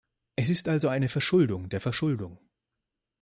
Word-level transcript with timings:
Es 0.35 0.49
ist 0.49 0.67
also 0.67 0.87
eine 0.89 1.09
Verschuldung 1.09 1.69
der 1.69 1.79
Verschuldung. 1.79 2.39